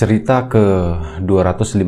[0.00, 0.96] Cerita ke
[1.28, 1.84] 256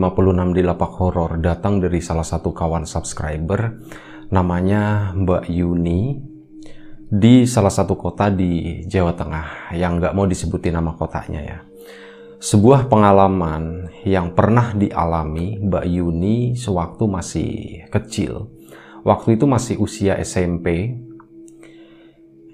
[0.53, 3.81] di lapak horor datang dari salah satu kawan subscriber
[4.29, 6.21] namanya Mbak Yuni
[7.09, 11.59] di salah satu kota di Jawa Tengah yang nggak mau disebutin nama kotanya ya.
[12.37, 17.53] Sebuah pengalaman yang pernah dialami Mbak Yuni sewaktu masih
[17.89, 18.53] kecil.
[19.09, 21.01] Waktu itu masih usia SMP.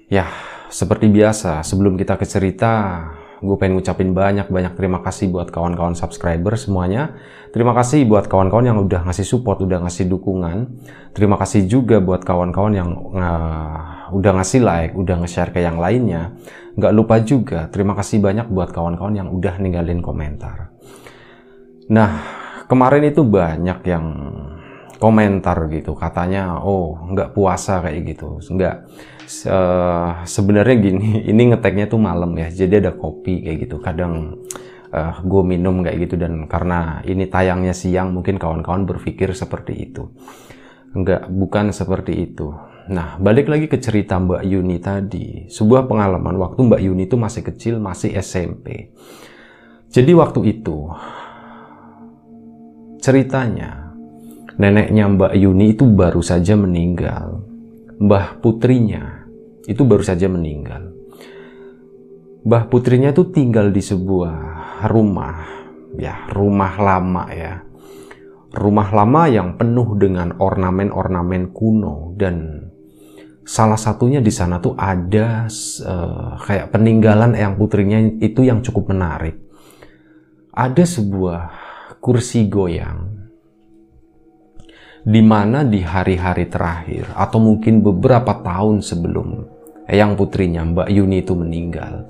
[0.07, 0.31] Ya,
[0.71, 3.03] seperti biasa, sebelum kita ke cerita,
[3.39, 7.15] gue pengen ngucapin banyak-banyak terima kasih buat kawan-kawan subscriber semuanya.
[7.49, 10.69] Terima kasih buat kawan-kawan yang udah ngasih support, udah ngasih dukungan.
[11.17, 16.37] Terima kasih juga buat kawan-kawan yang uh, udah ngasih like, udah nge-share ke yang lainnya.
[16.77, 20.69] Nggak lupa juga, terima kasih banyak buat kawan-kawan yang udah ninggalin komentar.
[21.89, 22.21] Nah,
[22.69, 24.05] kemarin itu banyak yang
[25.01, 28.85] komentar gitu, katanya, oh nggak puasa kayak gitu, nggak
[29.47, 33.77] uh, sebenarnya gini ini ngeteknya tuh malam ya jadi ada kopi kayak gitu.
[33.79, 34.43] Kadang
[34.91, 40.09] uh, gue minum kayak gitu dan karena ini tayangnya siang mungkin kawan-kawan berpikir seperti itu.
[40.95, 42.49] Enggak bukan seperti itu.
[42.89, 45.45] Nah balik lagi ke cerita Mbak Yuni tadi.
[45.45, 48.89] Sebuah pengalaman waktu Mbak Yuni itu masih kecil masih SMP
[49.89, 50.85] jadi waktu itu
[53.01, 53.89] ceritanya
[54.61, 57.41] neneknya Mbak Yuni itu baru saja meninggal
[57.99, 59.27] Mbah putrinya
[59.67, 60.95] itu baru saja meninggal.
[62.47, 64.35] Mbah putrinya itu tinggal di sebuah
[64.87, 65.43] rumah,
[65.99, 67.59] ya rumah lama ya.
[68.49, 72.65] Rumah lama yang penuh dengan ornamen-ornamen kuno dan
[73.43, 75.45] salah satunya di sana tuh ada
[75.85, 79.37] uh, kayak peninggalan eyang putrinya itu yang cukup menarik.
[80.55, 81.41] Ada sebuah
[81.99, 83.18] kursi goyang
[85.03, 89.27] di mana di hari-hari terakhir atau mungkin beberapa tahun sebelum
[89.87, 92.07] eyang putrinya Mbak Yuni itu meninggal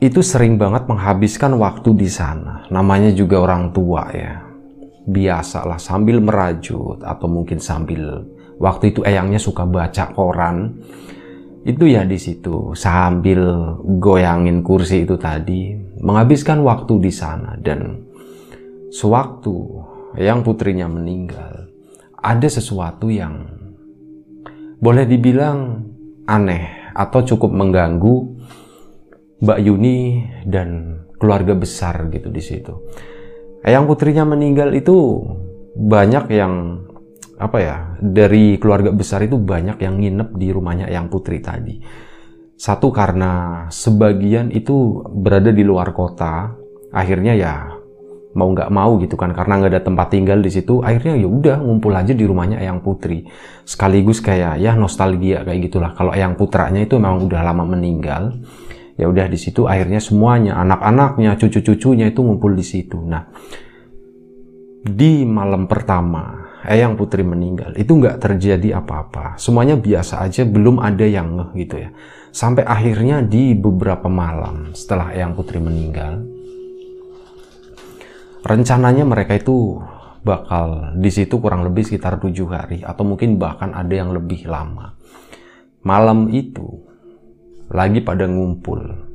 [0.00, 2.64] itu sering banget menghabiskan waktu di sana.
[2.72, 4.40] Namanya juga orang tua ya.
[5.04, 8.24] Biasalah sambil merajut atau mungkin sambil
[8.56, 10.72] waktu itu eyangnya suka baca koran.
[11.68, 13.44] Itu ya di situ sambil
[14.00, 17.60] goyangin kursi itu tadi menghabiskan waktu di sana.
[17.60, 18.00] Dan
[18.88, 19.79] sewaktu
[20.18, 21.70] yang putrinya meninggal,
[22.18, 23.46] ada sesuatu yang
[24.80, 25.86] boleh dibilang
[26.26, 28.16] aneh atau cukup mengganggu
[29.40, 29.98] Mbak Yuni
[30.44, 32.74] dan keluarga besar gitu di situ.
[33.60, 35.20] Yang putrinya meninggal itu
[35.76, 36.84] banyak yang
[37.40, 41.80] apa ya dari keluarga besar itu banyak yang nginep di rumahnya yang putri tadi.
[42.60, 46.52] Satu karena sebagian itu berada di luar kota,
[46.92, 47.79] akhirnya ya
[48.34, 49.34] mau nggak mau gitu kan.
[49.34, 52.82] Karena nggak ada tempat tinggal di situ akhirnya ya udah ngumpul aja di rumahnya Eyang
[52.82, 53.26] Putri.
[53.66, 55.92] Sekaligus kayak ya nostalgia kayak gitulah.
[55.94, 58.36] Kalau Eyang Putranya itu memang udah lama meninggal
[59.00, 63.00] ya udah di situ akhirnya semuanya anak-anaknya cucu-cucunya itu ngumpul di situ.
[63.00, 63.24] Nah
[64.80, 69.40] di malam pertama Eyang Putri meninggal itu nggak terjadi apa-apa.
[69.40, 71.90] Semuanya biasa aja belum ada yang gitu ya.
[72.30, 76.39] Sampai akhirnya di beberapa malam setelah Eyang Putri meninggal
[78.44, 79.80] rencananya mereka itu
[80.20, 84.96] bakal di situ kurang lebih sekitar tujuh hari atau mungkin bahkan ada yang lebih lama.
[85.80, 86.84] Malam itu
[87.72, 89.08] lagi pada ngumpul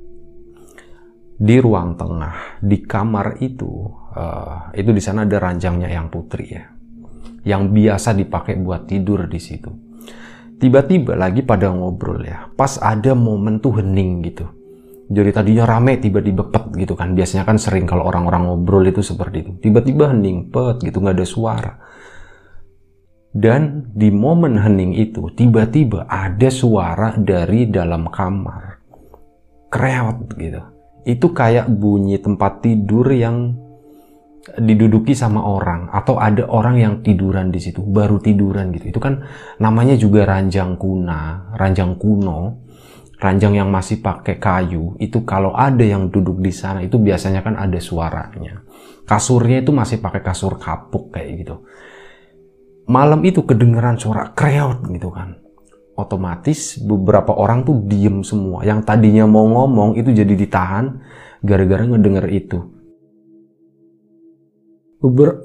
[1.35, 3.67] di ruang tengah di kamar itu
[4.15, 6.63] uh, itu di sana ada ranjangnya yang putri ya
[7.45, 9.69] yang biasa dipakai buat tidur di situ.
[10.55, 14.47] Tiba-tiba lagi pada ngobrol ya, pas ada momen tuh hening gitu
[15.05, 17.13] jadi tadinya rame tiba-tiba pet gitu kan.
[17.13, 19.51] Biasanya kan sering kalau orang-orang ngobrol itu seperti itu.
[19.69, 21.73] Tiba-tiba hening pet gitu nggak ada suara.
[23.35, 28.81] Dan di momen hening itu tiba-tiba ada suara dari dalam kamar.
[29.69, 30.61] Kreot gitu.
[31.05, 33.61] Itu kayak bunyi tempat tidur yang
[34.45, 38.89] diduduki sama orang atau ada orang yang tiduran di situ baru tiduran gitu.
[38.89, 39.21] Itu kan
[39.61, 42.64] namanya juga ranjang kuna ranjang kuno
[43.25, 47.57] ranjang yang masih pakai kayu itu kalau ada yang duduk di sana itu biasanya kan
[47.57, 48.61] ada suaranya
[49.09, 51.65] kasurnya itu masih pakai kasur kapuk kayak gitu
[52.85, 55.41] malam itu kedengeran suara kreot gitu kan.
[55.95, 58.67] Otomatis beberapa orang tuh diem semua.
[58.67, 60.99] Yang tadinya mau ngomong itu jadi ditahan
[61.39, 62.59] gara-gara ngedenger itu.
[64.99, 65.39] Beber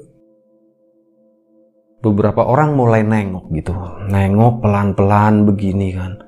[2.03, 3.73] beberapa orang mulai nengok gitu.
[4.11, 6.19] Nengok pelan-pelan begini kan.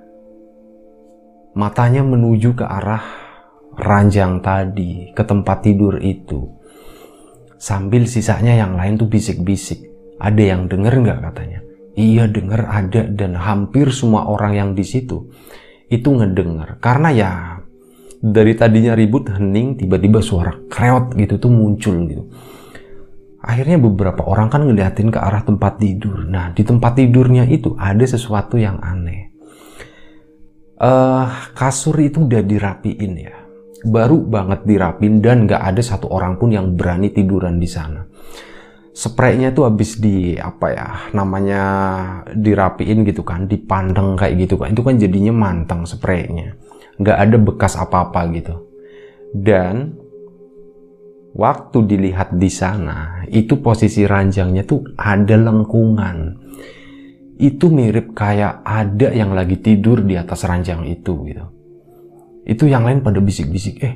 [1.53, 3.05] Matanya menuju ke arah
[3.77, 6.49] ranjang tadi, ke tempat tidur itu.
[7.61, 9.85] Sambil sisanya yang lain tuh bisik-bisik.
[10.17, 11.59] Ada yang denger nggak katanya?
[11.93, 15.29] Iya denger ada dan hampir semua orang yang di situ
[15.93, 16.81] itu ngedenger.
[16.81, 17.31] Karena ya
[18.17, 22.23] dari tadinya ribut hening tiba-tiba suara kreot gitu tuh muncul gitu.
[23.43, 26.25] Akhirnya beberapa orang kan ngeliatin ke arah tempat tidur.
[26.25, 29.22] Nah di tempat tidurnya itu ada sesuatu yang aneh.
[30.83, 33.39] Uh, kasur itu udah dirapiin ya.
[33.87, 38.03] Baru banget dirapin dan gak ada satu orang pun yang berani tiduran di sana.
[38.93, 40.87] Spraynya tuh habis di apa ya
[41.17, 41.63] namanya
[42.29, 44.75] dirapiin gitu kan dipandang kayak gitu kan.
[44.75, 46.53] Itu kan jadinya manteng spraynya.
[47.01, 48.55] Nggak ada bekas apa-apa gitu.
[49.33, 49.97] Dan
[51.33, 56.17] waktu dilihat di sana itu posisi ranjangnya tuh ada lengkungan
[57.41, 61.45] itu mirip kayak ada yang lagi tidur di atas ranjang itu gitu.
[62.45, 63.95] Itu yang lain pada bisik-bisik eh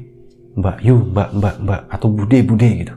[0.57, 2.93] mbak yu mbak mbak mbak atau bude bude gitu.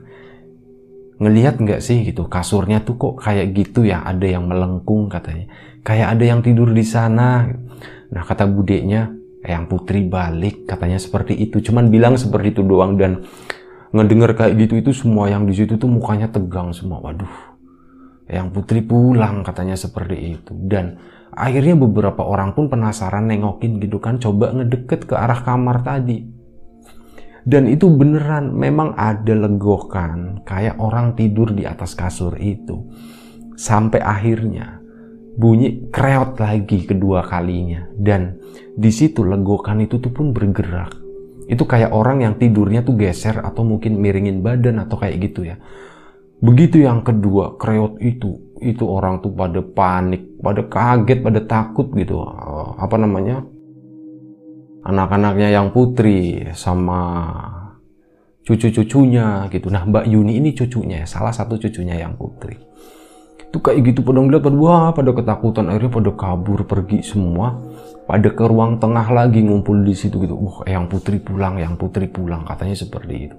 [1.21, 5.51] Ngelihat nggak sih gitu kasurnya tuh kok kayak gitu ya ada yang melengkung katanya.
[5.85, 7.45] Kayak ada yang tidur di sana.
[8.09, 9.13] Nah kata budeknya
[9.45, 11.61] yang putri balik katanya seperti itu.
[11.61, 13.21] Cuman bilang seperti itu doang dan
[13.93, 17.05] ngedenger kayak gitu itu semua yang di situ tuh mukanya tegang semua.
[17.05, 17.50] Waduh
[18.31, 21.03] yang putri pulang katanya seperti itu dan
[21.35, 26.41] akhirnya beberapa orang pun penasaran nengokin gitu kan coba ngedeket ke arah kamar tadi
[27.49, 32.85] dan itu beneran memang ada legokan kayak orang tidur di atas kasur itu.
[33.57, 34.81] Sampai akhirnya
[35.37, 38.37] bunyi kreot lagi kedua kalinya dan
[38.77, 40.97] di situ legokan itu tuh pun bergerak.
[41.49, 45.57] Itu kayak orang yang tidurnya tuh geser atau mungkin miringin badan atau kayak gitu ya.
[46.41, 52.25] Begitu yang kedua kreot itu, itu orang tuh pada panik, pada kaget, pada takut gitu.
[52.81, 53.45] Apa namanya?
[54.81, 57.01] anak-anaknya yang putri sama
[58.45, 59.69] cucu-cucunya gitu.
[59.69, 62.57] Nah Mbak Yuni ini cucunya, salah satu cucunya yang putri.
[63.51, 67.61] Itu kayak gitu pada ngeliat, pada wah pada ketakutan akhirnya pada kabur pergi semua.
[68.09, 70.35] Pada ke ruang tengah lagi ngumpul di situ gitu.
[70.35, 73.37] Wah yang putri pulang, yang putri pulang katanya seperti itu.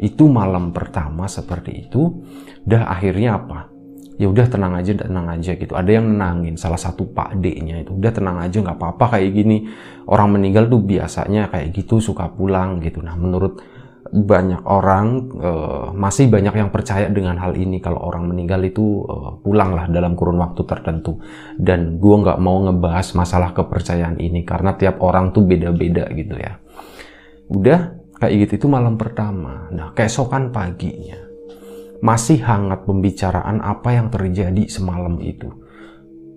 [0.00, 2.24] Itu malam pertama seperti itu.
[2.64, 3.74] Dah akhirnya apa?
[4.14, 7.98] ya udah tenang aja tenang aja gitu ada yang nenangin salah satu pak D-nya itu
[7.98, 9.66] udah tenang aja nggak apa-apa kayak gini
[10.06, 13.58] orang meninggal tuh biasanya kayak gitu suka pulang gitu nah menurut
[14.12, 17.80] banyak orang uh, masih banyak yang percaya dengan hal ini.
[17.80, 21.18] Kalau orang meninggal itu uh, pulang lah dalam kurun waktu tertentu.
[21.56, 26.60] Dan gue nggak mau ngebahas masalah kepercayaan ini karena tiap orang tuh beda-beda gitu ya.
[27.48, 29.72] Udah kayak gitu itu malam pertama.
[29.72, 31.24] Nah keesokan paginya
[32.04, 35.63] masih hangat pembicaraan apa yang terjadi semalam itu.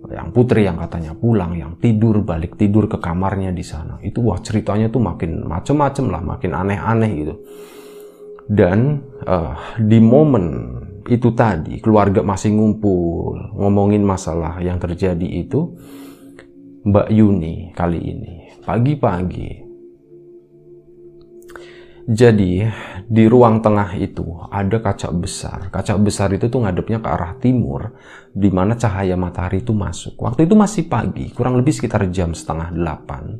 [0.08, 4.00] Yang putri yang katanya pulang, yang tidur balik tidur ke kamarnya di sana.
[4.00, 7.34] Itu wah ceritanya tuh makin macem-macem lah, makin aneh-aneh gitu.
[8.48, 10.44] Dan uh, di momen
[11.08, 15.76] itu tadi keluarga masih ngumpul ngomongin masalah yang terjadi itu
[16.84, 18.34] Mbak Yuni kali ini
[18.64, 19.67] pagi-pagi
[22.08, 22.72] jadi
[23.04, 25.68] di ruang tengah itu ada kaca besar.
[25.68, 28.00] Kaca besar itu tuh ngadepnya ke arah timur,
[28.32, 30.16] di mana cahaya matahari itu masuk.
[30.16, 33.36] Waktu itu masih pagi, kurang lebih sekitar jam setengah delapan.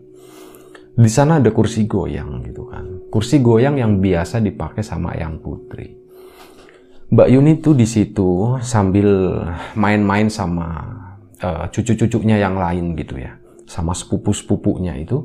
[0.93, 3.09] Di sana ada kursi goyang gitu kan.
[3.09, 5.97] Kursi goyang yang biasa dipakai sama yang putri.
[7.09, 9.41] Mbak Yuni tuh di situ sambil
[9.81, 10.69] main-main sama
[11.41, 13.33] uh, cucu-cucunya yang lain gitu ya,
[13.65, 15.25] sama sepupu-sepupunya itu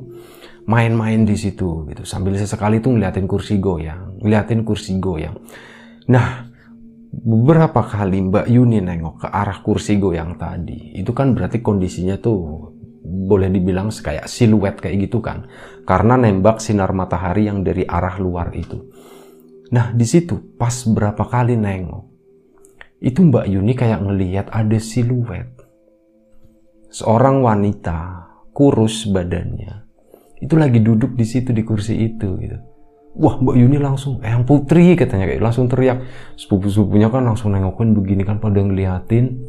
[0.64, 2.02] main-main di situ gitu.
[2.08, 5.36] Sambil sesekali tuh ngeliatin kursi goyang ngeliatin kursi goyang.
[6.08, 6.48] Nah
[7.12, 12.72] beberapa kali Mbak Yuni nengok ke arah kursi goyang tadi itu kan berarti kondisinya tuh
[13.04, 15.44] boleh dibilang kayak siluet kayak gitu kan.
[15.84, 18.80] Karena nembak sinar matahari yang dari arah luar itu.
[19.76, 22.04] Nah di situ pas berapa kali nengok
[23.04, 25.52] itu Mbak Yuni kayak ngelihat ada siluet.
[26.88, 28.24] Seorang wanita
[28.56, 29.83] kurus badannya
[30.44, 32.60] itu lagi duduk di situ di kursi itu gitu.
[33.14, 36.04] Wah Mbak Yuni langsung eh yang putri katanya kayak langsung teriak.
[36.36, 39.40] Sepupu-sepupunya kan langsung nengokin begini kan pada ngeliatin.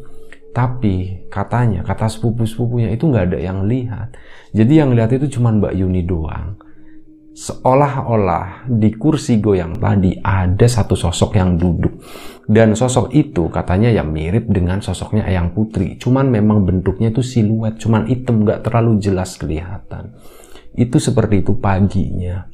[0.56, 4.16] Tapi katanya kata sepupu-sepupunya itu nggak ada yang lihat.
[4.56, 6.56] Jadi yang lihat itu cuma Mbak Yuni doang.
[7.36, 12.00] Seolah-olah di kursi goyang tadi ada satu sosok yang duduk.
[12.48, 16.00] Dan sosok itu katanya ya mirip dengan sosoknya Eyang Putri.
[16.00, 20.16] Cuman memang bentuknya itu siluet, cuman hitam nggak terlalu jelas kelihatan.
[20.75, 22.46] Itu seperti itu paginya.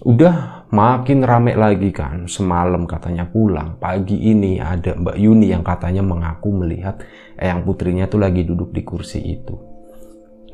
[0.00, 3.76] Udah makin rame lagi kan, semalam katanya pulang.
[3.76, 7.04] Pagi ini ada Mbak Yuni yang katanya mengaku melihat
[7.36, 9.54] Eyang Putrinya tuh lagi duduk di kursi itu.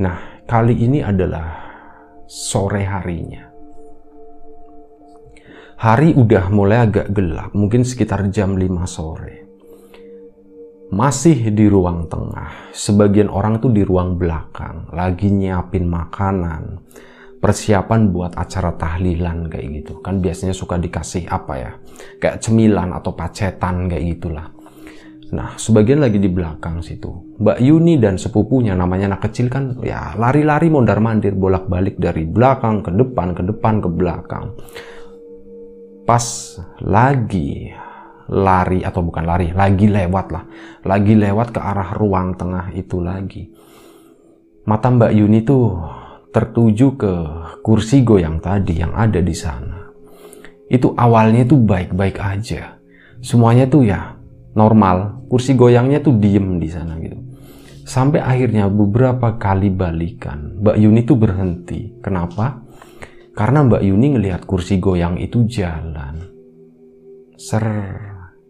[0.02, 1.64] Nah, kali ini adalah
[2.26, 3.56] sore harinya
[5.76, 9.45] Hari udah mulai agak gelap, mungkin sekitar jam 5 sore.
[10.86, 16.78] Masih di ruang tengah, sebagian orang tuh di ruang belakang, lagi nyiapin makanan,
[17.42, 19.98] persiapan buat acara tahlilan kayak gitu.
[19.98, 21.70] Kan biasanya suka dikasih apa ya,
[22.22, 24.46] kayak cemilan atau pacetan kayak gitulah.
[25.34, 27.34] Nah, sebagian lagi di belakang situ.
[27.42, 32.94] Mbak Yuni dan sepupunya namanya anak kecil kan ya lari-lari mondar-mandir bolak-balik dari belakang ke
[32.94, 34.54] depan, ke depan ke belakang
[36.06, 36.22] pas
[36.78, 37.74] lagi
[38.30, 40.44] lari atau bukan lari, lagi lewat lah,
[40.82, 43.46] lagi lewat ke arah ruang tengah itu lagi.
[44.66, 45.78] Mata Mbak Yuni tuh
[46.34, 47.12] tertuju ke
[47.62, 49.86] kursi goyang tadi yang ada di sana.
[50.66, 52.74] Itu awalnya tuh baik-baik aja.
[53.22, 54.18] Semuanya tuh ya
[54.58, 57.18] normal, kursi goyangnya tuh diem di sana gitu.
[57.86, 62.02] Sampai akhirnya beberapa kali balikan, Mbak Yuni tuh berhenti.
[62.02, 62.66] Kenapa?
[63.36, 66.18] Karena Mbak Yuni ngelihat kursi goyang itu jalan.
[67.38, 67.62] Ser,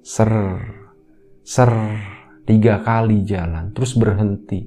[0.06, 0.30] ser,
[1.42, 1.72] ser,
[2.46, 4.62] tiga kali jalan, terus berhenti.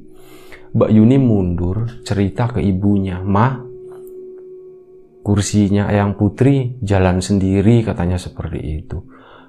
[0.76, 3.56] Mbak Yuni mundur, cerita ke ibunya, Ma,
[5.24, 9.00] kursinya Ayang Putri jalan sendiri, katanya seperti itu.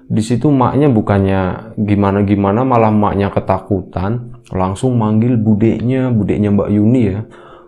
[0.07, 7.19] Di situ maknya bukannya gimana-gimana, malah maknya ketakutan, langsung manggil budeknya, budeknya Mbak Yuni ya.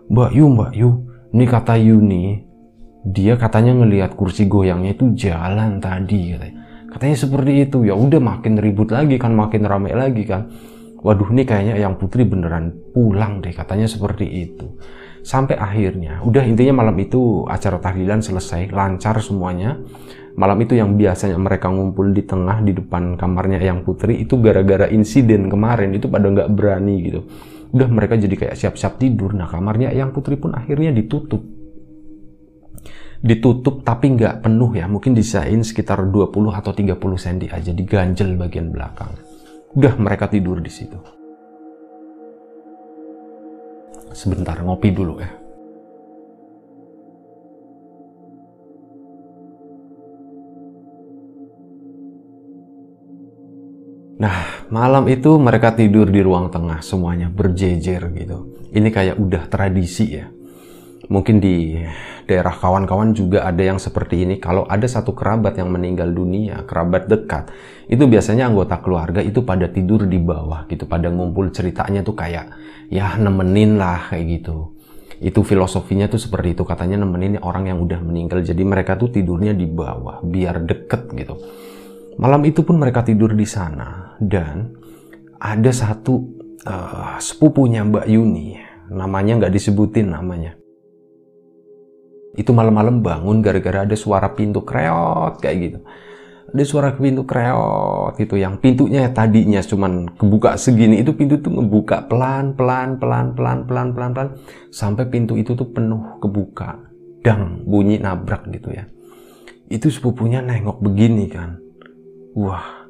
[0.08, 0.90] Mbak Yu, Mbak Yu,
[1.36, 2.24] ini kata Yuni,
[3.04, 6.63] dia katanya ngelihat kursi goyangnya itu jalan tadi katanya.
[6.94, 7.82] Katanya seperti itu.
[7.82, 10.46] Ya udah makin ribut lagi kan, makin ramai lagi kan.
[11.04, 14.78] Waduh ini kayaknya yang putri beneran pulang deh katanya seperti itu.
[15.20, 19.76] Sampai akhirnya, udah intinya malam itu acara tahlilan selesai, lancar semuanya.
[20.36, 24.88] Malam itu yang biasanya mereka ngumpul di tengah di depan kamarnya yang putri itu gara-gara
[24.88, 27.20] insiden kemarin itu pada nggak berani gitu.
[27.74, 29.32] Udah mereka jadi kayak siap-siap tidur.
[29.34, 31.42] Nah kamarnya yang putri pun akhirnya ditutup
[33.20, 34.90] ditutup tapi nggak penuh ya.
[34.90, 39.12] Mungkin disain sekitar 20 atau 30 cm aja diganjel bagian belakang.
[39.74, 40.98] Udah mereka tidur di situ.
[44.14, 45.30] Sebentar ngopi dulu ya.
[54.14, 58.70] Nah, malam itu mereka tidur di ruang tengah semuanya berjejer gitu.
[58.70, 60.33] Ini kayak udah tradisi ya
[61.08, 61.76] mungkin di
[62.24, 64.40] daerah kawan-kawan juga ada yang seperti ini.
[64.40, 67.52] Kalau ada satu kerabat yang meninggal dunia, kerabat dekat,
[67.88, 72.56] itu biasanya anggota keluarga itu pada tidur di bawah gitu, pada ngumpul ceritanya tuh kayak
[72.88, 74.72] ya nemenin lah kayak gitu.
[75.20, 78.40] Itu filosofinya tuh seperti itu, katanya nemenin orang yang udah meninggal.
[78.40, 81.36] Jadi mereka tuh tidurnya di bawah biar deket gitu.
[82.14, 84.70] Malam itu pun mereka tidur di sana dan
[85.42, 86.14] ada satu
[86.62, 88.54] uh, sepupunya Mbak Yuni,
[88.94, 90.63] namanya nggak disebutin namanya
[92.34, 95.78] itu malam-malam bangun gara-gara ada suara pintu kreot kayak gitu.
[96.54, 102.06] Ada suara pintu kreot gitu yang pintunya tadinya cuman kebuka segini itu pintu tuh ngebuka
[102.06, 104.28] pelan pelan pelan pelan pelan pelan pelan
[104.70, 106.78] sampai pintu itu tuh penuh kebuka.
[107.24, 108.86] Dang bunyi nabrak gitu ya.
[109.70, 111.58] Itu sepupunya nengok begini kan.
[112.38, 112.86] Wah.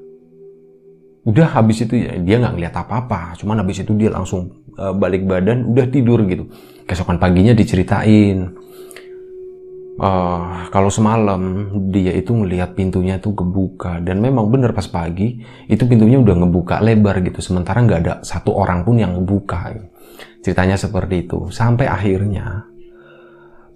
[1.24, 3.36] Udah habis itu ya dia nggak ngeliat apa-apa.
[3.40, 6.48] Cuman habis itu dia langsung uh, balik badan udah tidur gitu.
[6.84, 8.63] Keesokan paginya diceritain
[9.98, 15.82] uh, kalau semalam dia itu ngelihat pintunya tuh kebuka dan memang bener pas pagi itu
[15.86, 19.74] pintunya udah ngebuka lebar gitu sementara nggak ada satu orang pun yang ngebuka.
[20.44, 21.48] Ceritanya seperti itu.
[21.48, 22.68] Sampai akhirnya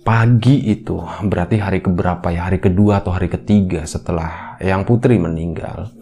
[0.04, 2.48] pagi itu berarti hari keberapa ya?
[2.48, 5.92] Hari kedua atau hari ketiga setelah yang putri meninggal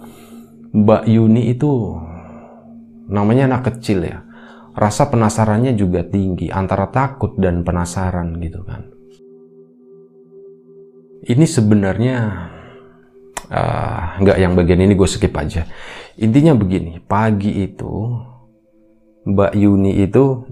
[0.77, 1.97] Mbak Yuni itu
[3.09, 4.27] namanya anak kecil ya
[4.77, 8.96] rasa penasarannya juga tinggi antara takut dan penasaran gitu kan
[11.27, 12.17] ini sebenarnya
[13.51, 15.67] uh, nggak yang bagian ini gue skip aja.
[16.17, 18.17] Intinya begini, pagi itu
[19.27, 20.47] Mbak Yuni itu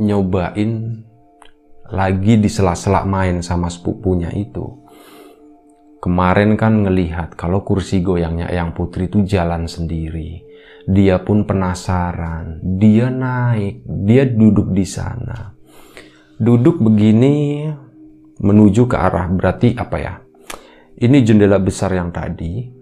[0.00, 1.04] nyobain
[1.92, 4.84] lagi di sela-sela main sama sepupunya itu.
[6.02, 10.44] Kemarin kan ngelihat kalau kursi goyangnya yang putri itu jalan sendiri.
[10.86, 15.50] Dia pun penasaran, dia naik, dia duduk di sana.
[16.38, 17.66] Duduk begini
[18.40, 20.14] menuju ke arah berarti apa ya?
[20.96, 22.72] Ini jendela besar yang tadi.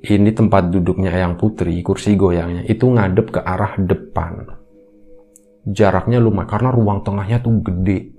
[0.00, 4.48] ini tempat duduknya Eyang Putri, kursi goyangnya itu ngadep ke arah depan.
[5.68, 8.16] Jaraknya lumayan karena ruang tengahnya tuh gede.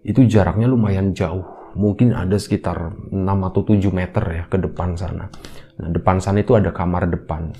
[0.00, 1.44] Itu jaraknya lumayan jauh.
[1.76, 5.28] Mungkin ada sekitar 6 atau 7 meter ya ke depan sana.
[5.76, 7.52] Nah, depan sana itu ada kamar depan.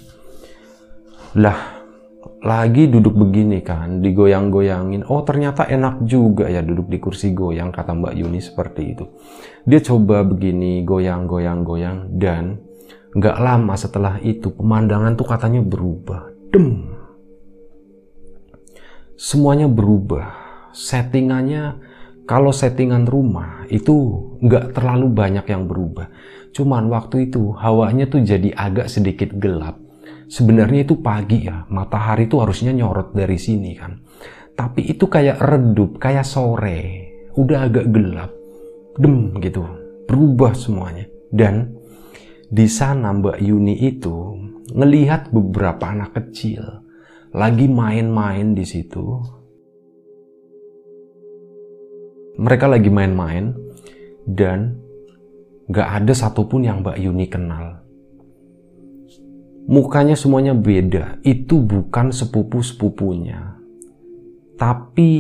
[1.37, 1.82] Lah,
[2.43, 5.07] lagi duduk begini kan, digoyang-goyangin.
[5.07, 9.05] Oh ternyata enak juga ya duduk di kursi goyang, kata Mbak Yuni seperti itu.
[9.63, 12.59] Dia coba begini, goyang-goyang-goyang, dan
[13.13, 16.33] Nggak lama setelah itu pemandangan tuh katanya berubah.
[16.49, 16.97] Dem.
[19.21, 20.33] Semuanya berubah.
[20.73, 21.77] Settingannya
[22.25, 23.93] kalau settingan rumah itu
[24.41, 26.09] nggak terlalu banyak yang berubah.
[26.57, 29.77] Cuman waktu itu hawanya tuh jadi agak sedikit gelap.
[30.33, 34.01] Sebenarnya itu pagi ya, matahari tuh harusnya nyorot dari sini kan.
[34.57, 37.13] Tapi itu kayak redup, kayak sore.
[37.37, 38.33] Udah agak gelap.
[38.97, 39.61] Dem gitu.
[40.09, 41.05] Berubah semuanya.
[41.29, 41.77] Dan
[42.49, 44.41] di sana Mbak Yuni itu
[44.73, 46.65] ngelihat beberapa anak kecil
[47.37, 49.05] lagi main-main di situ.
[52.41, 53.53] Mereka lagi main-main
[54.25, 54.81] dan
[55.69, 57.82] gak ada satupun yang Mbak Yuni kenal.
[59.67, 61.23] Mukanya semuanya beda.
[61.23, 63.59] Itu bukan sepupu-sepupunya.
[64.59, 65.11] Tapi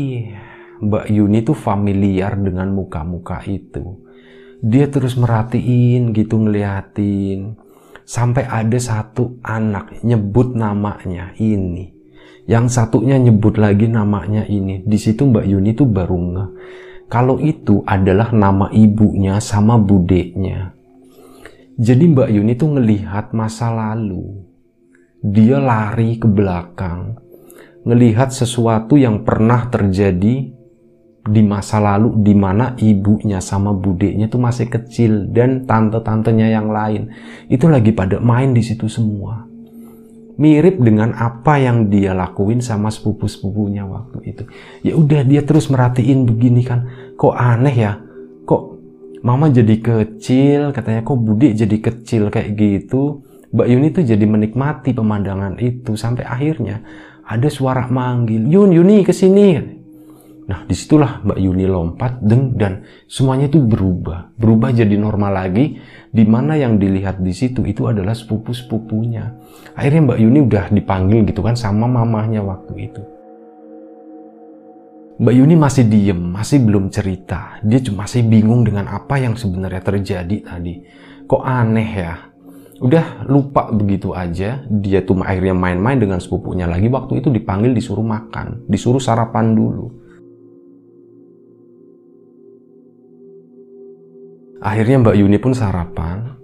[0.82, 4.02] Mbak Yuni tuh familiar dengan muka-muka itu.
[4.62, 7.58] Dia terus merhatiin gitu ngeliatin.
[8.02, 11.94] Sampai ada satu anak nyebut namanya ini.
[12.50, 14.82] Yang satunya nyebut lagi namanya ini.
[14.82, 16.46] Di situ Mbak Yuni tuh baru nge
[17.12, 20.72] kalau itu adalah nama ibunya sama budeknya
[21.78, 24.44] jadi Mbak Yuni tuh ngelihat masa lalu
[25.22, 27.16] dia lari ke belakang
[27.82, 30.62] ngelihat sesuatu yang pernah terjadi
[31.22, 37.14] di masa lalu di mana ibunya sama budeknya tuh masih kecil dan tante-tantenya yang lain
[37.46, 39.46] itu lagi pada main di situ semua.
[40.32, 44.42] Mirip dengan apa yang dia lakuin sama sepupu-sepupunya waktu itu.
[44.82, 46.88] Ya udah dia terus merhatiin begini kan.
[47.14, 48.02] Kok aneh ya?
[49.22, 53.22] Mama jadi kecil, katanya kok bude jadi kecil kayak gitu.
[53.54, 56.82] Mbak Yuni tuh jadi menikmati pemandangan itu sampai akhirnya
[57.22, 59.78] ada suara manggil, "Yun, Yuni ke sini."
[60.42, 65.78] Nah, di situlah Mbak Yuni lompat deng dan semuanya itu berubah, berubah jadi normal lagi.
[66.10, 69.38] Di mana yang dilihat di situ itu adalah sepupu-sepupunya.
[69.78, 73.21] Akhirnya Mbak Yuni udah dipanggil gitu kan sama mamahnya waktu itu.
[75.20, 77.60] Mbak Yuni masih diem, masih belum cerita.
[77.60, 80.80] Dia cuma masih bingung dengan apa yang sebenarnya terjadi tadi.
[81.28, 82.14] Kok aneh ya?
[82.80, 84.64] Udah lupa begitu aja.
[84.66, 86.88] Dia tuh akhirnya main-main dengan sepupunya lagi.
[86.88, 89.86] Waktu itu dipanggil disuruh makan, disuruh sarapan dulu.
[94.64, 96.40] Akhirnya Mbak Yuni pun sarapan.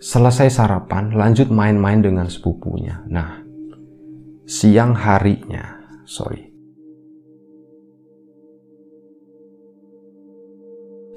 [0.00, 3.02] Selesai sarapan, lanjut main-main dengan sepupunya.
[3.10, 3.42] Nah,
[4.46, 6.55] siang harinya, sorry.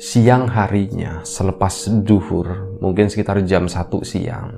[0.09, 4.57] Siang harinya, selepas duhur, mungkin sekitar jam 1 siang,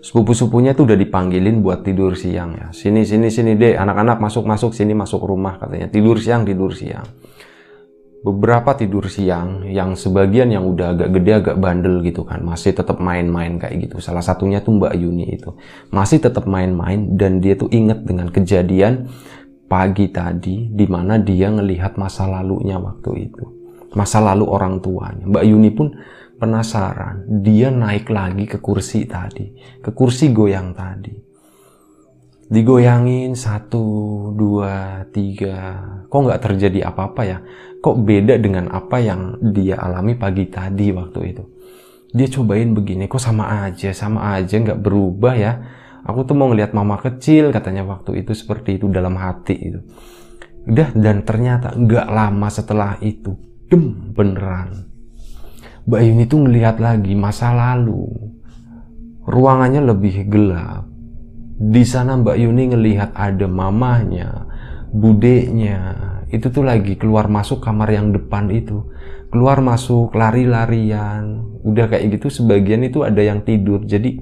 [0.00, 2.66] sepupu-sepupunya tuh udah dipanggilin buat tidur siang ya.
[2.72, 5.92] Sini, sini, sini deh, anak-anak masuk-masuk, sini masuk rumah katanya.
[5.92, 7.04] Tidur siang, tidur siang.
[8.24, 12.40] Beberapa tidur siang yang sebagian yang udah agak gede agak bandel gitu kan.
[12.40, 14.00] Masih tetap main-main kayak gitu.
[14.00, 15.52] Salah satunya tuh Mbak Yuni itu.
[15.92, 19.04] Masih tetap main-main dan dia tuh inget dengan kejadian
[19.68, 23.57] pagi tadi di mana dia ngelihat masa lalunya waktu itu
[23.96, 25.24] masa lalu orang tuanya.
[25.24, 25.94] Mbak Yuni pun
[26.38, 27.26] penasaran.
[27.42, 31.14] Dia naik lagi ke kursi tadi ke kursi goyang tadi.
[32.48, 33.84] Digoyangin satu
[34.32, 35.84] dua tiga.
[36.08, 37.38] Kok nggak terjadi apa-apa ya?
[37.84, 41.44] Kok beda dengan apa yang dia alami pagi tadi waktu itu?
[42.08, 43.92] Dia cobain begini kok sama aja?
[43.92, 45.52] Sama aja nggak berubah ya?
[46.08, 49.80] Aku tuh mau ngeliat mama kecil katanya waktu itu seperti itu dalam hati itu.
[50.64, 54.88] Udah dan ternyata nggak lama setelah itu dem beneran.
[55.88, 58.08] Mbak Yuni tuh ngelihat lagi masa lalu.
[59.28, 60.88] Ruangannya lebih gelap.
[61.56, 64.48] Di sana Mbak Yuni ngelihat ada mamahnya
[64.92, 65.96] budeknya.
[66.28, 68.88] Itu tuh lagi keluar masuk kamar yang depan itu.
[69.28, 71.44] Keluar masuk lari-larian.
[71.64, 73.84] Udah kayak gitu sebagian itu ada yang tidur.
[73.84, 74.20] Jadi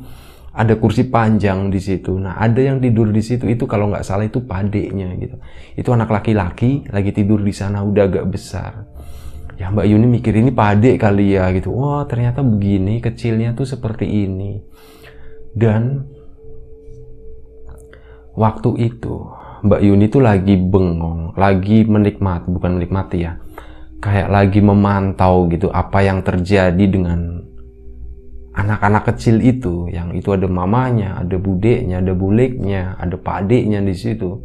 [0.55, 2.15] ada kursi panjang di situ.
[2.19, 3.47] Nah ada yang tidur di situ.
[3.47, 5.39] Itu kalau nggak salah itu padeknya gitu.
[5.79, 8.96] Itu anak laki-laki lagi tidur di sana udah agak besar
[9.57, 11.73] ya Mbak Yuni mikir ini padek kali ya gitu.
[11.73, 14.61] Wah ternyata begini kecilnya tuh seperti ini.
[15.57, 16.05] Dan
[18.37, 19.25] waktu itu
[19.64, 23.40] Mbak Yuni tuh lagi bengong, lagi menikmati, bukan menikmati ya,
[24.05, 27.40] kayak lagi memantau gitu apa yang terjadi dengan
[28.53, 29.88] anak-anak kecil itu.
[29.88, 34.45] Yang itu ada mamanya, ada budeknya, ada buleknya, ada padeknya di situ.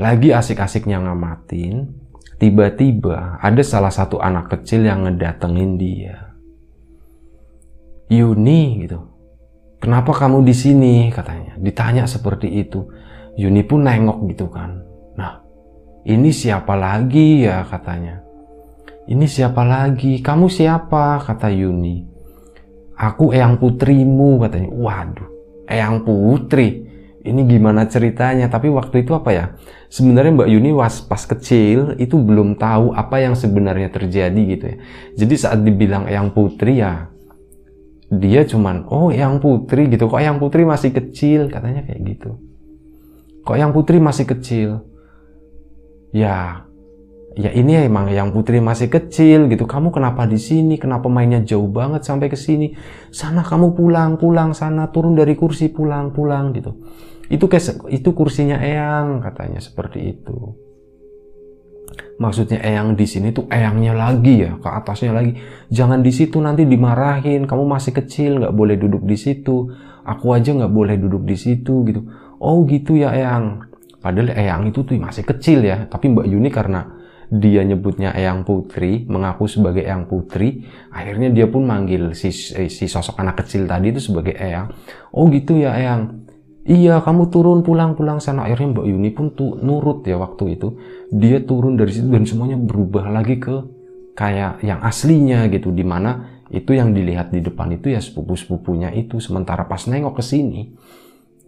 [0.00, 2.03] Lagi asik-asiknya ngamatin,
[2.44, 6.36] tiba-tiba ada salah satu anak kecil yang ngedatengin dia.
[8.12, 9.00] Yuni gitu.
[9.80, 11.56] Kenapa kamu di sini katanya?
[11.56, 12.84] Ditanya seperti itu.
[13.40, 14.84] Yuni pun nengok gitu kan.
[15.16, 15.40] Nah,
[16.04, 18.20] ini siapa lagi ya katanya.
[19.08, 20.20] Ini siapa lagi?
[20.20, 21.24] Kamu siapa?
[21.24, 22.04] Kata Yuni.
[23.00, 24.68] Aku Eyang Putrimu katanya.
[24.68, 25.28] Waduh,
[25.64, 26.83] Eyang Putri.
[27.24, 28.52] Ini gimana ceritanya?
[28.52, 29.44] Tapi waktu itu apa ya?
[29.88, 34.76] Sebenarnya Mbak Yuni was pas kecil itu belum tahu apa yang sebenarnya terjadi gitu ya.
[35.24, 37.08] Jadi saat dibilang Eyang Putri ya
[38.12, 40.04] dia cuman oh Eyang Putri gitu.
[40.12, 42.36] Kok Eyang Putri masih kecil katanya kayak gitu.
[43.40, 44.84] Kok Eyang Putri masih kecil?
[46.12, 46.68] Ya
[47.34, 51.66] ya ini emang yang putri masih kecil gitu kamu kenapa di sini kenapa mainnya jauh
[51.66, 52.78] banget sampai ke sini
[53.10, 56.78] sana kamu pulang pulang sana turun dari kursi pulang pulang gitu
[57.32, 57.46] itu
[57.92, 60.56] itu kursinya eyang katanya seperti itu.
[62.14, 65.34] Maksudnya eyang di sini tuh eyangnya lagi ya ke atasnya lagi.
[65.70, 67.46] Jangan di situ nanti dimarahin.
[67.46, 69.70] Kamu masih kecil nggak boleh duduk di situ.
[70.04, 72.06] Aku aja nggak boleh duduk di situ gitu.
[72.38, 73.66] Oh gitu ya eyang.
[73.98, 75.90] Padahal eyang itu tuh masih kecil ya.
[75.90, 81.66] Tapi mbak Yuni karena dia nyebutnya Eyang Putri, mengaku sebagai Eyang Putri, akhirnya dia pun
[81.66, 84.70] manggil si, eh, si sosok anak kecil tadi itu sebagai Eyang.
[85.10, 86.24] Oh gitu ya Eyang.
[86.64, 88.48] Iya, kamu turun pulang-pulang sana.
[88.48, 90.80] Akhirnya Mbak Yuni pun tuh nurut ya waktu itu.
[91.12, 93.56] Dia turun dari situ dan semuanya berubah lagi ke
[94.16, 95.68] kayak yang aslinya gitu.
[95.68, 99.20] Di mana itu yang dilihat di depan itu ya sepupu-sepupunya itu.
[99.20, 100.72] Sementara pas nengok ke sini,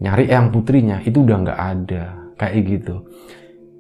[0.05, 2.05] nyari Eyang Putrinya itu udah nggak ada.
[2.37, 2.97] Kayak gitu.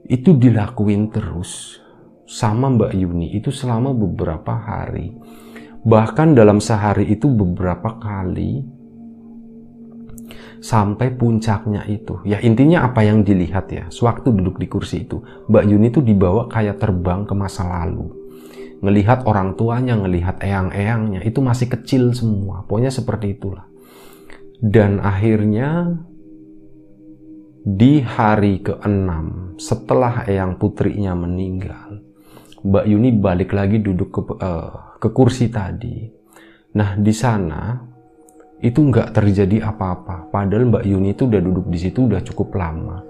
[0.08, 1.84] Itu dilakuin terus
[2.24, 5.12] sama Mbak Yuni itu selama beberapa hari.
[5.84, 8.75] Bahkan dalam sehari itu beberapa kali
[10.60, 12.20] sampai puncaknya itu.
[12.26, 16.48] Ya intinya apa yang dilihat ya, sewaktu duduk di kursi itu, Mbak Yuni itu dibawa
[16.48, 18.12] kayak terbang ke masa lalu.
[18.84, 22.62] Ngelihat orang tuanya, ngelihat eyang-eyangnya, itu masih kecil semua.
[22.68, 23.64] Pokoknya seperti itulah.
[24.60, 25.96] Dan akhirnya
[27.66, 29.10] di hari ke-6
[29.58, 32.04] setelah eyang putrinya meninggal,
[32.66, 36.06] Mbak Yuni balik lagi duduk ke, uh, ke kursi tadi.
[36.76, 37.80] Nah, di sana
[38.60, 40.32] itu nggak terjadi apa-apa.
[40.32, 43.04] Padahal Mbak Yuni itu udah duduk di situ udah cukup lama.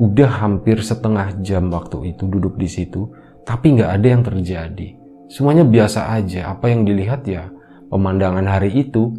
[0.00, 3.12] Udah hampir setengah jam waktu itu duduk di situ,
[3.44, 4.88] tapi nggak ada yang terjadi.
[5.30, 6.50] Semuanya biasa aja.
[6.50, 7.52] Apa yang dilihat ya
[7.92, 9.14] pemandangan hari itu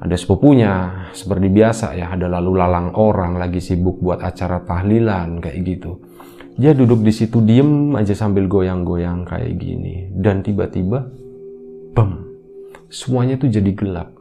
[0.00, 5.60] ada sepupunya seperti biasa ya ada lalu lalang orang lagi sibuk buat acara tahlilan kayak
[5.60, 6.00] gitu
[6.60, 10.12] dia duduk di situ diem aja sambil goyang-goyang kayak gini.
[10.12, 11.08] Dan tiba-tiba,
[11.96, 12.28] bam,
[12.92, 14.12] semuanya tuh jadi gelap.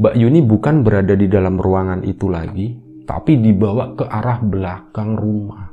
[0.00, 2.72] Mbak Yuni bukan berada di dalam ruangan itu lagi,
[3.04, 5.68] tapi dibawa ke arah belakang rumah.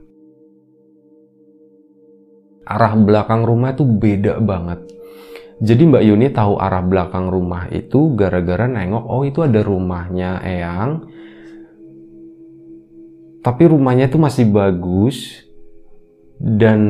[2.67, 4.83] Arah belakang rumah itu beda banget.
[5.63, 11.07] Jadi Mbak Yuni tahu arah belakang rumah itu gara-gara nengok, oh itu ada rumahnya Eyang.
[13.47, 15.47] Tapi rumahnya itu masih bagus,
[16.35, 16.81] dan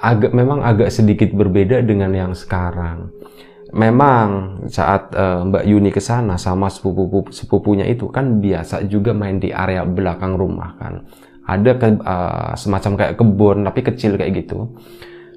[0.00, 3.12] agak memang agak sedikit berbeda dengan yang sekarang.
[3.72, 9.40] Memang saat uh, Mbak Yuni ke sana sama sepupu sepupunya itu kan biasa juga main
[9.40, 11.08] di area belakang rumah kan.
[11.48, 14.76] Ada ke, uh, semacam kayak kebun tapi kecil kayak gitu.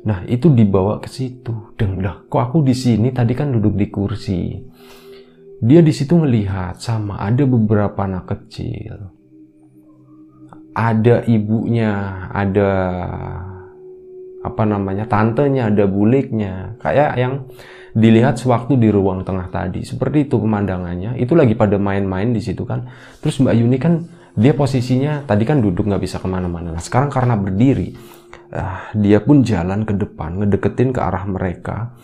[0.06, 1.74] Nah, itu dibawa ke situ.
[1.80, 4.54] Dan udah kok aku di sini tadi kan duduk di kursi.
[5.64, 9.16] Dia di situ melihat sama ada beberapa anak kecil
[10.76, 12.70] ada ibunya, ada
[14.46, 17.34] apa namanya tantenya, ada buliknya, kayak yang
[17.96, 19.82] dilihat sewaktu di ruang tengah tadi.
[19.82, 21.16] Seperti itu pemandangannya.
[21.18, 22.86] Itu lagi pada main-main di situ kan.
[23.24, 23.94] Terus Mbak Yuni kan
[24.36, 26.76] dia posisinya tadi kan duduk nggak bisa ke mana-mana.
[26.76, 27.96] Nah sekarang karena berdiri,
[28.52, 31.96] uh, dia pun jalan ke depan, ngedeketin ke arah mereka.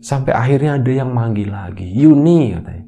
[0.00, 2.84] Sampai akhirnya ada yang manggil lagi, Yuni katanya.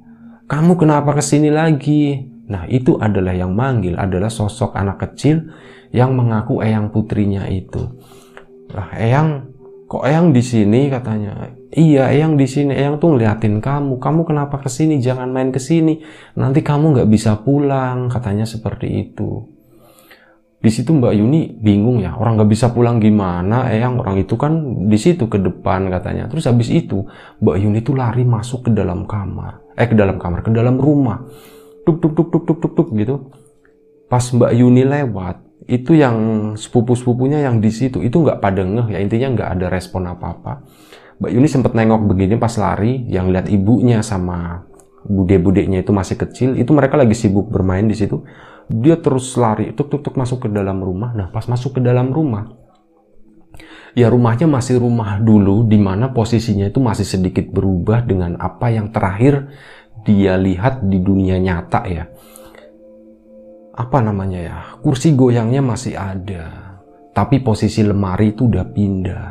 [0.50, 2.26] Kamu kenapa ke sini lagi?
[2.50, 5.54] Nah, itu adalah yang manggil adalah sosok anak kecil
[5.94, 7.99] yang mengaku Eyang putrinya itu.
[8.70, 9.28] Lah, Eyang,
[9.90, 11.50] kok Eyang di sini katanya?
[11.70, 12.74] Iya, Eyang di sini.
[12.74, 13.98] Eyang tuh ngeliatin kamu.
[13.98, 14.98] Kamu kenapa ke sini?
[15.02, 16.02] Jangan main ke sini.
[16.38, 19.46] Nanti kamu nggak bisa pulang, katanya seperti itu.
[20.60, 23.72] Di situ Mbak Yuni bingung ya, orang nggak bisa pulang gimana?
[23.72, 24.52] Eyang orang itu kan
[24.92, 26.28] di situ ke depan katanya.
[26.28, 27.08] Terus habis itu
[27.40, 31.24] Mbak Yuni tuh lari masuk ke dalam kamar, eh ke dalam kamar, ke dalam rumah
[31.84, 33.16] tuk tuk tuk tuk tuk tuk tuk gitu
[34.10, 35.36] pas Mbak Yuni lewat
[35.70, 36.16] itu yang
[36.58, 40.66] sepupu-sepupunya yang di situ itu nggak pada ngeh ya intinya nggak ada respon apa-apa
[41.20, 44.64] Mbak Yuni sempat nengok begini pas lari yang lihat ibunya sama
[45.04, 48.24] bude-budenya itu masih kecil, itu mereka lagi sibuk bermain di situ.
[48.72, 51.12] Dia terus lari, tuk tuk tuk masuk ke dalam rumah.
[51.12, 52.48] Nah, pas masuk ke dalam rumah,
[53.92, 58.88] ya rumahnya masih rumah dulu, di mana posisinya itu masih sedikit berubah dengan apa yang
[58.88, 59.52] terakhir
[60.06, 62.08] dia lihat di dunia nyata ya.
[63.80, 64.58] Apa namanya ya?
[64.84, 66.76] Kursi goyangnya masih ada,
[67.16, 69.28] tapi posisi lemari itu udah pindah.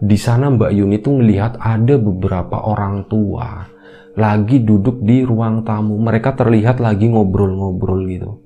[0.00, 3.68] Di sana Mbak Yuni tuh ngelihat ada beberapa orang tua
[4.16, 6.00] lagi duduk di ruang tamu.
[6.00, 8.40] Mereka terlihat lagi ngobrol-ngobrol gitu.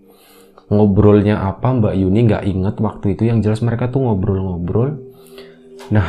[0.70, 3.30] Ngobrolnya apa Mbak Yuni nggak inget waktu itu.
[3.30, 4.98] Yang jelas mereka tuh ngobrol-ngobrol.
[5.94, 6.08] Nah,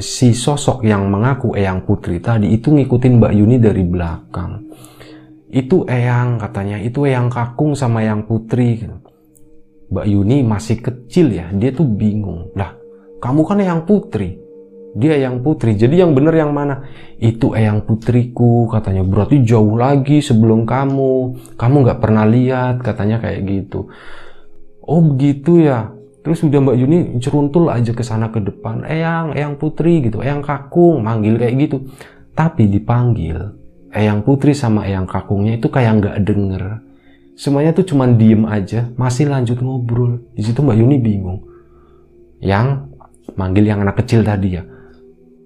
[0.00, 4.52] si sosok yang mengaku Eyang Putri tadi itu ngikutin Mbak Yuni dari belakang.
[5.50, 8.86] Itu Eyang katanya, itu Eyang Kakung sama Eyang Putri.
[9.90, 12.54] Mbak Yuni masih kecil ya, dia tuh bingung.
[12.54, 12.78] Lah,
[13.18, 14.50] kamu kan Eyang Putri.
[14.90, 16.82] Dia yang putri jadi yang bener yang mana?
[17.22, 19.06] Itu eyang putriku katanya.
[19.06, 21.38] Berarti jauh lagi sebelum kamu.
[21.54, 23.86] Kamu nggak pernah lihat katanya kayak gitu.
[24.82, 25.94] Oh begitu ya.
[26.26, 28.82] Terus udah mbak Yuni ceruntul aja ke sana ke depan.
[28.82, 31.86] Eyang eyang putri gitu eyang kakung manggil kayak gitu.
[32.34, 33.59] Tapi dipanggil
[33.90, 36.62] eyang putri sama eyang kakungnya itu kayak nggak denger.
[37.34, 40.20] Semuanya tuh cuman diem aja masih lanjut ngobrol.
[40.36, 41.46] Di situ mbak Yuni bingung.
[42.40, 42.90] Yang
[43.36, 44.64] manggil yang anak kecil tadi ya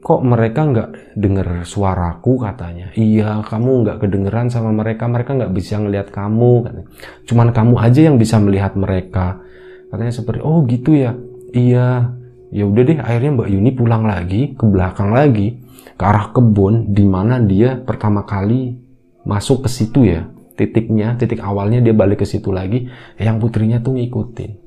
[0.04, 2.36] kok mereka nggak denger suaraku?
[2.36, 2.92] katanya.
[2.92, 6.88] Iya kamu nggak kedengeran sama mereka mereka nggak bisa ngelihat kamu katanya.
[7.24, 9.40] cuman kamu aja yang bisa melihat mereka
[9.88, 11.16] katanya seperti oh gitu ya?
[11.56, 12.12] Iya.
[12.54, 15.58] Ya udah deh akhirnya Mbak Yuni pulang lagi ke belakang lagi
[15.94, 18.80] ke arah kebun di mana dia pertama kali
[19.22, 23.94] masuk ke situ ya titiknya titik awalnya dia balik ke situ lagi yang putrinya tuh
[23.94, 24.64] ngikutin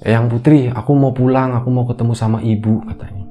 [0.00, 3.28] yang Putri, aku mau pulang, aku mau ketemu sama ibu, katanya.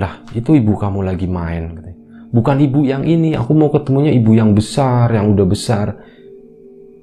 [0.00, 2.00] Lah, itu ibu kamu lagi main, katanya.
[2.32, 5.86] Bukan ibu yang ini, aku mau ketemunya ibu yang besar, yang udah besar.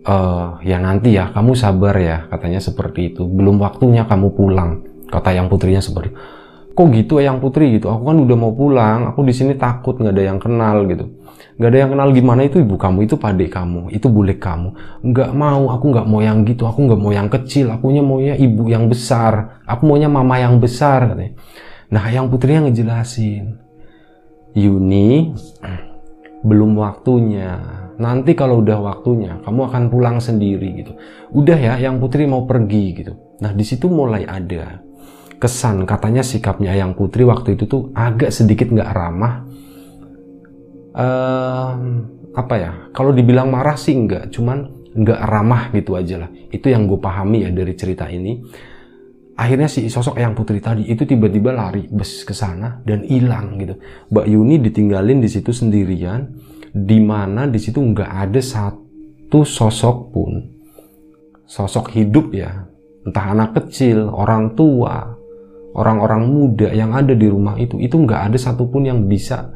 [0.01, 3.21] Uh, ya nanti ya, kamu sabar ya, katanya seperti itu.
[3.29, 4.81] Belum waktunya kamu pulang,
[5.13, 6.40] kata yang putrinya seperti
[6.71, 7.91] Kok gitu yang putri gitu?
[7.91, 11.21] Aku kan udah mau pulang, aku di sini takut nggak ada yang kenal gitu
[11.61, 14.73] Gak ada yang kenal gimana itu ibu kamu, itu padik kamu, itu bule kamu.
[15.05, 18.65] Nggak mau, aku nggak mau yang gitu, aku nggak mau yang kecil, akunya maunya ibu
[18.65, 21.37] yang besar, aku maunya mama yang besar katanya.
[21.93, 23.61] Nah yang putrinya ngejelasin,
[24.57, 25.37] Yuni
[26.41, 27.61] belum waktunya.
[28.01, 30.97] Nanti kalau udah waktunya, kamu akan pulang sendiri gitu.
[31.29, 33.13] Udah ya, yang putri mau pergi gitu.
[33.37, 34.81] Nah di situ mulai ada
[35.41, 39.33] kesan katanya sikapnya yang putri waktu itu tuh agak sedikit nggak ramah.
[40.93, 41.73] Uh,
[42.37, 42.71] apa ya?
[42.93, 46.29] Kalau dibilang marah sih enggak cuman enggak ramah gitu aja lah.
[46.53, 48.37] Itu yang gue pahami ya dari cerita ini.
[49.41, 53.81] Akhirnya si sosok yang putri tadi itu tiba-tiba lari bes ke sana dan hilang gitu.
[54.13, 56.29] Mbak Yuni ditinggalin di situ sendirian
[56.69, 60.31] di mana di situ nggak ada satu sosok pun.
[61.49, 62.69] Sosok hidup ya.
[63.01, 65.20] Entah anak kecil orang tua
[65.75, 69.51] orang-orang muda yang ada di rumah itu itu nggak ada satupun yang bisa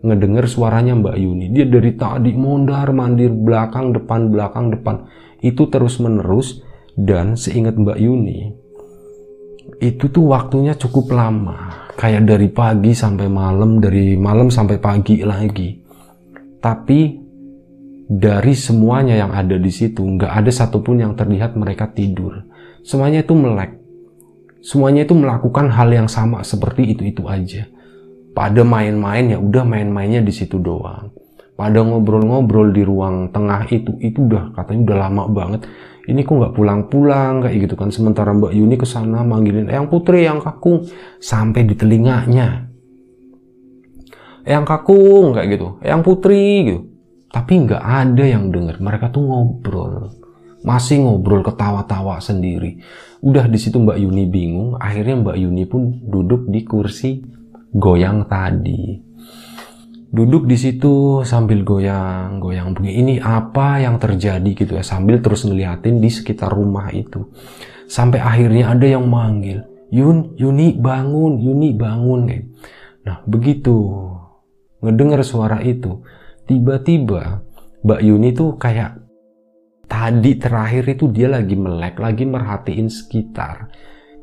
[0.00, 1.46] ngedenger suaranya Mbak Yuni.
[1.52, 5.06] Dia dari tadi mondar mandir belakang depan belakang depan.
[5.40, 6.64] Itu terus menerus
[6.96, 8.70] dan seingat Mbak Yuni
[9.80, 11.88] itu tuh waktunya cukup lama.
[11.96, 15.80] Kayak dari pagi sampai malam dari malam sampai pagi lagi.
[16.60, 17.00] Tapi
[18.10, 22.44] dari semuanya yang ada di situ nggak ada satupun yang terlihat mereka tidur.
[22.84, 23.79] Semuanya itu melek
[24.60, 27.68] semuanya itu melakukan hal yang sama seperti itu itu aja.
[28.30, 31.10] Pada main-main ya udah main-mainnya di situ doang.
[31.58, 35.60] Pada ngobrol-ngobrol di ruang tengah itu itu udah katanya udah lama banget.
[36.08, 37.92] Ini kok nggak pulang-pulang kayak gitu kan.
[37.92, 40.88] Sementara Mbak Yuni ke sana manggilin yang putri yang kakung
[41.20, 42.64] sampai di telinganya.
[44.48, 45.66] Yang kakung kayak gitu.
[45.84, 46.80] Yang putri gitu.
[47.30, 48.80] Tapi nggak ada yang denger.
[48.80, 50.19] Mereka tuh ngobrol
[50.60, 52.80] masih ngobrol ketawa-tawa sendiri
[53.20, 57.20] udah di situ Mbak Yuni bingung akhirnya Mbak Yuni pun duduk di kursi
[57.70, 58.98] goyang tadi.
[60.10, 62.94] Duduk di situ sambil goyang, goyang begini.
[62.98, 67.30] Ini apa yang terjadi gitu ya sambil terus ngeliatin di sekitar rumah itu.
[67.86, 72.46] Sampai akhirnya ada yang manggil, Yun, Yuni bangun, Yuni bangun kayak.
[73.06, 73.78] Nah begitu
[74.82, 76.02] ngedengar suara itu,
[76.50, 77.46] tiba-tiba
[77.86, 78.98] Mbak Yuni tuh kayak
[79.90, 83.66] tadi terakhir itu dia lagi melek, lagi merhatiin sekitar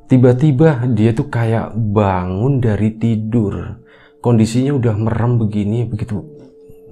[0.08, 3.84] Tiba-tiba dia tuh kayak bangun dari tidur.
[4.24, 6.24] Kondisinya udah merem begini, begitu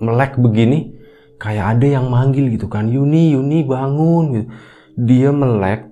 [0.03, 0.91] melek begini,
[1.39, 4.47] kayak ada yang manggil gitu kan, Yuni, Yuni bangun gitu.
[4.99, 5.87] Dia melek,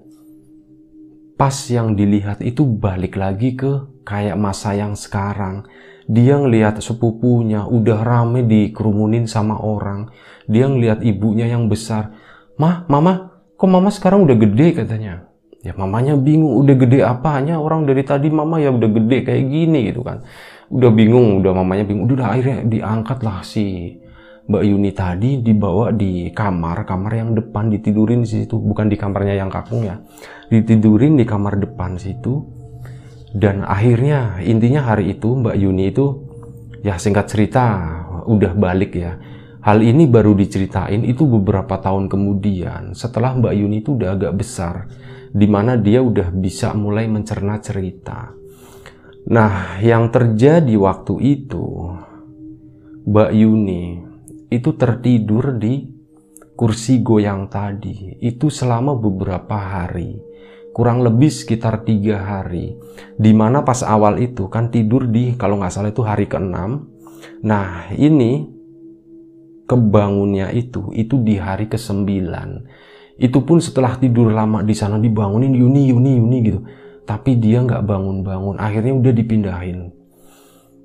[1.39, 5.63] pas yang dilihat itu balik lagi ke kayak masa yang sekarang.
[6.03, 10.11] dia ngelihat sepupunya udah rame dikerumunin sama orang.
[10.51, 12.11] Dia ngelihat ibunya yang besar.
[12.57, 15.25] Mah, mama, kok mama sekarang udah gede katanya.
[15.63, 19.79] Ya mamanya bingung, udah gede apanya orang dari tadi mama ya udah gede kayak gini
[19.87, 20.27] gitu kan.
[20.67, 22.11] Udah bingung, udah mamanya bingung.
[22.11, 23.95] Udah akhirnya diangkat lah si
[24.43, 29.39] Mbak Yuni tadi dibawa di kamar, kamar yang depan ditidurin di situ, bukan di kamarnya
[29.39, 30.03] yang kakung ya.
[30.51, 32.43] Ditidurin di kamar depan situ.
[33.33, 36.05] Dan akhirnya intinya hari itu Mbak Yuni itu
[36.83, 37.63] ya singkat cerita
[38.27, 39.15] udah balik ya.
[39.63, 44.91] Hal ini baru diceritain itu beberapa tahun kemudian setelah Mbak Yuni itu udah agak besar
[45.31, 48.35] di mana dia udah bisa mulai mencerna cerita.
[49.23, 51.95] Nah, yang terjadi waktu itu
[53.07, 53.83] Mbak Yuni
[54.51, 55.87] itu tertidur di
[56.59, 58.19] kursi goyang tadi.
[58.19, 60.19] Itu selama beberapa hari
[60.75, 62.75] kurang lebih sekitar tiga hari.
[63.15, 66.91] Di mana pas awal itu kan tidur di kalau nggak salah itu hari ke-6
[67.43, 68.52] nah ini
[69.73, 72.05] kebangunnya itu itu di hari ke-9
[73.17, 76.59] itu pun setelah tidur lama di sana dibangunin Yuni Yuni Yuni gitu.
[77.03, 78.57] Tapi dia nggak bangun-bangun.
[78.57, 79.91] Akhirnya udah dipindahin.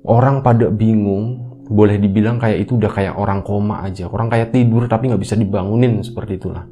[0.05, 4.05] Orang pada bingung boleh dibilang kayak itu udah kayak orang koma aja.
[4.05, 6.69] Orang kayak tidur tapi nggak bisa dibangunin seperti itulah.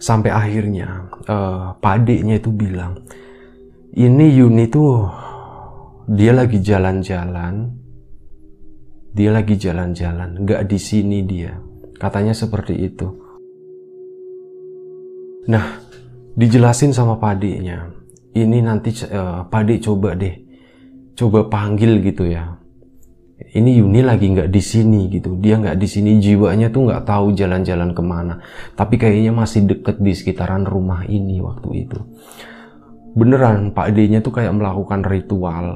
[0.00, 3.04] Sampai akhirnya uh, padeknya itu bilang
[3.92, 5.12] ini Yuni tuh
[6.08, 7.79] dia lagi jalan-jalan
[9.10, 11.58] dia lagi jalan-jalan nggak di sini dia.
[12.00, 13.08] Katanya seperti itu.
[15.50, 15.82] Nah
[16.38, 17.90] dijelasin sama padeknya
[18.32, 20.36] ini nanti uh, padek coba deh.
[21.18, 22.56] Coba panggil gitu ya.
[23.40, 25.36] Ini Yuni lagi nggak di sini gitu.
[25.36, 28.40] Dia nggak di sini jiwanya tuh nggak tahu jalan-jalan ke mana.
[28.78, 32.00] Tapi kayaknya masih deket di sekitaran rumah ini waktu itu
[33.16, 35.66] beneran Pak D-nya tuh kayak melakukan ritual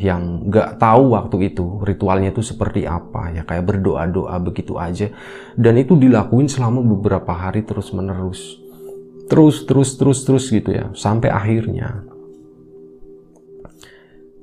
[0.00, 5.12] yang nggak tahu waktu itu ritualnya tuh seperti apa ya kayak berdoa-doa begitu aja.
[5.54, 8.58] Dan itu dilakuin selama beberapa hari terus menerus
[9.30, 12.02] terus terus terus terus gitu ya sampai akhirnya.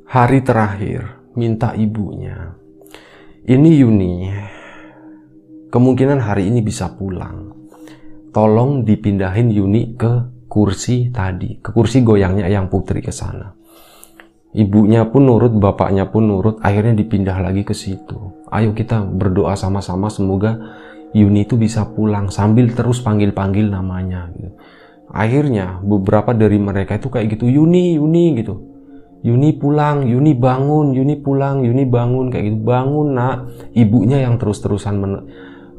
[0.07, 2.55] Hari terakhir minta ibunya
[3.47, 4.27] ini Yuni,
[5.71, 7.55] kemungkinan hari ini bisa pulang.
[8.35, 10.19] Tolong dipindahin Yuni ke
[10.57, 13.53] kursi tadi, ke kursi goyangnya yang putri ke sana.
[14.57, 18.41] Ibunya pun nurut, bapaknya pun nurut, akhirnya dipindah lagi ke situ.
[18.49, 20.57] Ayo kita berdoa sama-sama semoga
[21.13, 24.57] Yuni itu bisa pulang sambil terus panggil-panggil namanya gitu.
[25.13, 28.77] Akhirnya beberapa dari mereka itu kayak gitu, Yuni, Yuni gitu
[29.25, 32.57] Yuni pulang, Yuni bangun, Yuni pulang, Yuni bangun kayak gitu.
[32.61, 33.49] Bangun nak.
[33.73, 35.13] Ibunya yang terus-terusan men,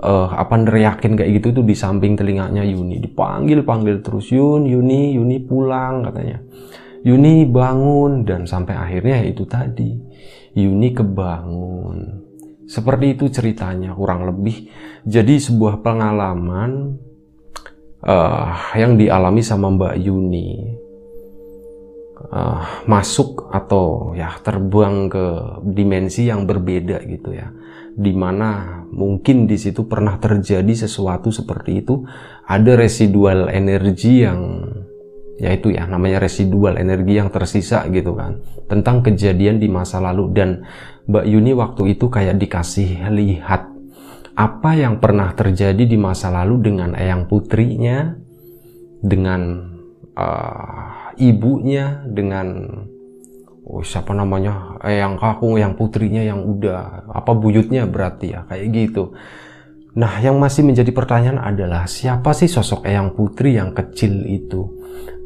[0.02, 3.02] uh, apa neriakin kayak gitu tuh di samping telinganya Yuni.
[3.02, 6.38] Dipanggil-panggil terus Yun, Yuni, Yuni pulang katanya.
[7.06, 9.94] Yuni bangun dan sampai akhirnya itu tadi
[10.58, 12.26] Yuni kebangun.
[12.68, 14.68] Seperti itu ceritanya kurang lebih.
[15.08, 17.00] Jadi sebuah pengalaman
[18.04, 20.50] uh, yang dialami sama Mbak Yuni
[22.28, 25.26] uh, masuk atau ya terbang ke
[25.64, 27.48] dimensi yang berbeda gitu ya
[27.98, 32.06] di mana mungkin di situ pernah terjadi sesuatu seperti itu.
[32.46, 34.62] Ada residual energi yang
[35.38, 40.30] yaitu ya namanya residual energi yang tersisa gitu kan tentang kejadian di masa lalu.
[40.30, 40.62] Dan
[41.10, 43.66] Mbak Yuni waktu itu kayak dikasih lihat
[44.38, 48.14] apa yang pernah terjadi di masa lalu dengan eyang putrinya
[49.02, 49.74] dengan
[50.14, 52.46] uh, ibunya dengan
[53.68, 54.80] oh, siapa namanya?
[54.82, 57.84] Eh, yang kakung yang putrinya yang udah apa buyutnya?
[57.84, 59.12] Berarti ya kayak gitu.
[59.98, 64.78] Nah yang masih menjadi pertanyaan adalah siapa sih sosok eyang putri yang kecil itu?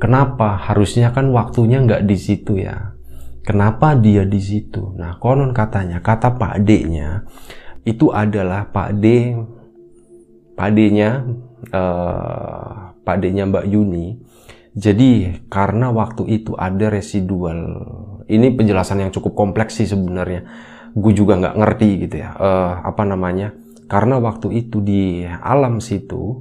[0.03, 0.59] Kenapa?
[0.59, 2.93] Harusnya kan waktunya nggak di situ ya.
[3.43, 4.95] Kenapa dia di situ?
[4.99, 7.27] Nah konon katanya kata pak D-nya
[7.83, 9.35] itu adalah pak D
[10.55, 11.27] pak D-nya
[11.75, 14.19] uh, pak D-nya Mbak Yuni.
[14.73, 17.61] Jadi karena waktu itu ada residual,
[18.33, 20.49] ini penjelasan yang cukup kompleks sih sebenarnya.
[20.97, 23.53] Gue juga nggak ngerti gitu ya, uh, apa namanya?
[23.89, 26.41] Karena waktu itu di alam situ,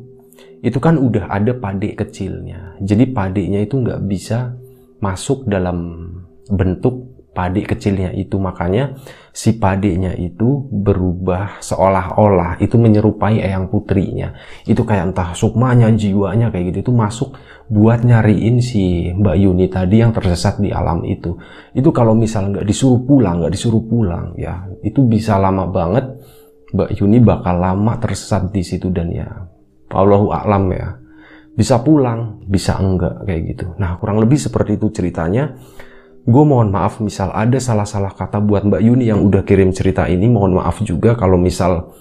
[0.64, 2.80] itu kan udah ada pade kecilnya.
[2.80, 4.56] Jadi padenya itu nggak bisa
[5.04, 6.08] masuk dalam
[6.48, 7.11] bentuk
[7.42, 8.38] padi kecilnya itu.
[8.38, 9.02] Makanya
[9.34, 12.62] si padenya itu berubah seolah-olah.
[12.62, 14.38] Itu menyerupai eyang putrinya.
[14.70, 16.86] Itu kayak entah sukmanya jiwanya kayak gitu.
[16.86, 17.34] Itu masuk
[17.66, 21.34] buat nyariin si Mbak Yuni tadi yang tersesat di alam itu.
[21.74, 26.06] Itu kalau misalnya nggak disuruh pulang nggak disuruh pulang ya itu bisa lama banget
[26.78, 28.94] Mbak Yuni bakal lama tersesat di situ.
[28.94, 29.26] Dan ya
[29.90, 31.02] Allahu a'lam ya
[31.52, 33.66] bisa pulang bisa enggak kayak gitu.
[33.76, 35.56] Nah kurang lebih seperti itu ceritanya
[36.22, 40.30] gue mohon maaf misal ada salah-salah kata buat Mbak Yuni yang udah kirim cerita ini
[40.30, 41.94] mohon maaf juga kalau misal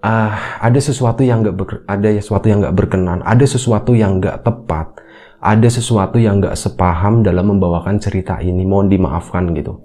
[0.00, 5.02] uh, ada sesuatu yang nggak ada sesuatu yang nggak berkenan ada sesuatu yang nggak tepat
[5.42, 9.82] ada sesuatu yang nggak sepaham dalam membawakan cerita ini mohon dimaafkan gitu.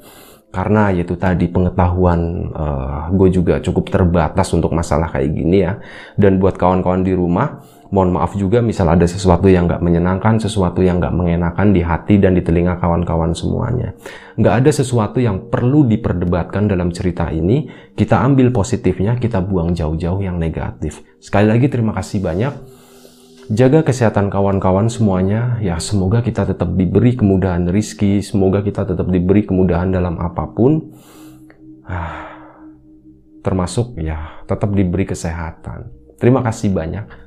[0.54, 5.82] Karena yaitu tadi pengetahuan uh, gue juga cukup terbatas untuk masalah kayak gini ya.
[6.14, 10.84] Dan buat kawan-kawan di rumah mohon maaf juga misal ada sesuatu yang nggak menyenangkan, sesuatu
[10.84, 13.96] yang nggak mengenakan di hati dan di telinga kawan-kawan semuanya.
[14.36, 20.20] Nggak ada sesuatu yang perlu diperdebatkan dalam cerita ini, kita ambil positifnya, kita buang jauh-jauh
[20.20, 21.04] yang negatif.
[21.24, 22.54] Sekali lagi terima kasih banyak.
[23.48, 29.48] Jaga kesehatan kawan-kawan semuanya, ya semoga kita tetap diberi kemudahan rizki, semoga kita tetap diberi
[29.48, 30.92] kemudahan dalam apa pun.
[31.88, 32.28] Ah,
[33.48, 35.88] termasuk ya tetap diberi kesehatan.
[36.20, 37.27] Terima kasih banyak.